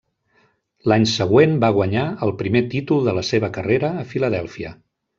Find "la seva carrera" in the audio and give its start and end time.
3.21-3.97